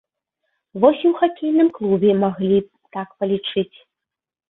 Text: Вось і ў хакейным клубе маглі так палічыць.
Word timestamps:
Вось 0.81 0.97
і 1.03 1.07
ў 1.11 1.19
хакейным 1.19 1.69
клубе 1.77 2.17
маглі 2.25 2.65
так 2.99 3.07
палічыць. 3.21 3.73